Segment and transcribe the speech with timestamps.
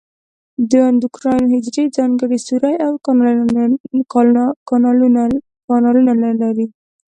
[0.71, 2.93] د اندوکراین حجرې ځانګړي سوري او
[5.67, 6.67] کانالونه نه لري.